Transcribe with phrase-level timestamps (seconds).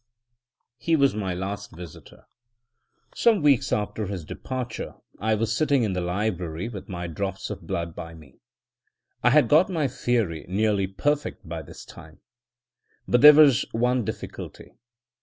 [0.79, 2.25] He was my last visitor.
[3.13, 7.67] Some weeks after his departure I was sitting in the library with my drops of
[7.67, 8.39] blood by me.
[9.21, 12.17] I had got my theory nearly perfect by this time;
[13.07, 14.73] but there was one difficulty.